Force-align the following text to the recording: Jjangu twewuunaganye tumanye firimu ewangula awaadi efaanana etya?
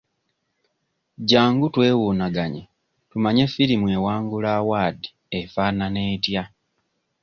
Jjangu 1.21 1.65
twewuunaganye 1.73 2.63
tumanye 3.09 3.43
firimu 3.53 3.87
ewangula 3.97 4.49
awaadi 4.59 5.07
efaanana 5.39 5.99
etya? 6.13 6.43